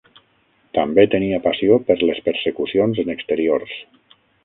[0.77, 3.81] També tenia passió per les persecucions en exteriors.